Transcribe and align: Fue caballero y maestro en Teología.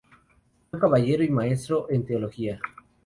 Fue 0.71 0.79
caballero 0.79 1.23
y 1.23 1.29
maestro 1.29 1.87
en 1.91 2.03
Teología. 2.03 2.59